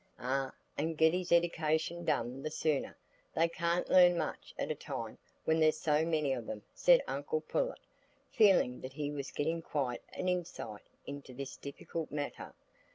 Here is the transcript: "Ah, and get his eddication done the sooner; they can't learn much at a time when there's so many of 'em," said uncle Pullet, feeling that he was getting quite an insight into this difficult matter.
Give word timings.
"Ah, 0.17 0.51
and 0.79 0.97
get 0.97 1.13
his 1.13 1.31
eddication 1.31 2.03
done 2.03 2.41
the 2.41 2.49
sooner; 2.49 2.97
they 3.35 3.47
can't 3.47 3.87
learn 3.87 4.17
much 4.17 4.51
at 4.57 4.71
a 4.71 4.73
time 4.73 5.19
when 5.45 5.59
there's 5.59 5.77
so 5.79 6.03
many 6.03 6.33
of 6.33 6.49
'em," 6.49 6.63
said 6.73 7.03
uncle 7.07 7.41
Pullet, 7.41 7.81
feeling 8.31 8.81
that 8.81 8.93
he 8.93 9.11
was 9.11 9.29
getting 9.29 9.61
quite 9.61 10.01
an 10.13 10.27
insight 10.27 10.81
into 11.05 11.35
this 11.35 11.55
difficult 11.55 12.09
matter. 12.11 12.55